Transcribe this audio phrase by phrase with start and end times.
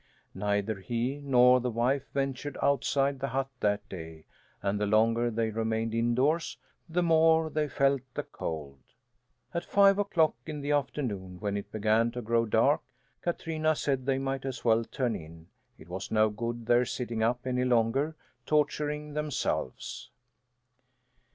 [0.33, 4.25] Neither he nor the wife ventured outside the hut that day,
[4.63, 6.57] and the longer they remained indoors
[6.89, 8.79] the more they felt the cold.
[9.53, 12.81] At five o'clock in the afternoon, when it began to grow dark,
[13.21, 15.45] Katrina said they might as well "turn in";
[15.77, 18.15] it was no good their sitting up any longer,
[18.47, 20.09] torturing themselves.